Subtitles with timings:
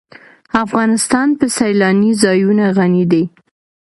[0.63, 3.23] افغانستان په سیلانی ځایونه غني دی.